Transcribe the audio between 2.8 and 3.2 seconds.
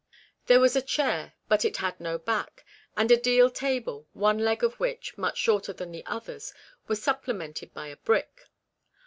and a